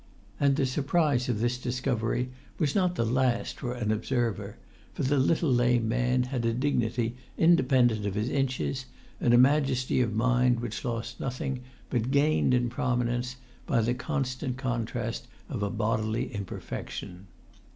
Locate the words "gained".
12.09-12.55